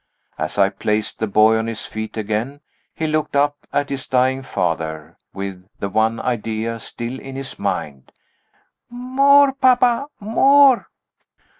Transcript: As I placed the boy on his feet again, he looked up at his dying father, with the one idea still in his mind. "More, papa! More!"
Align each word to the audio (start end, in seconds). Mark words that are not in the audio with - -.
As 0.39 0.57
I 0.57 0.69
placed 0.69 1.19
the 1.19 1.27
boy 1.27 1.57
on 1.59 1.67
his 1.67 1.85
feet 1.85 2.17
again, 2.17 2.61
he 2.95 3.05
looked 3.05 3.35
up 3.35 3.67
at 3.71 3.89
his 3.91 4.07
dying 4.07 4.41
father, 4.41 5.15
with 5.31 5.67
the 5.77 5.89
one 5.89 6.19
idea 6.19 6.79
still 6.79 7.19
in 7.19 7.35
his 7.35 7.59
mind. 7.59 8.11
"More, 8.89 9.53
papa! 9.53 10.07
More!" 10.19 10.87